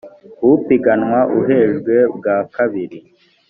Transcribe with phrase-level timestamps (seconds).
[0.51, 2.99] upiganwa uhejwe bwa kabiri